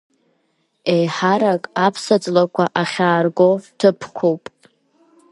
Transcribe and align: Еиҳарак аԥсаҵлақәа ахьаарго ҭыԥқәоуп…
Еиҳарак 0.93 1.63
аԥсаҵлақәа 1.85 2.65
ахьаарго 2.81 3.49
ҭыԥқәоуп… 3.79 4.43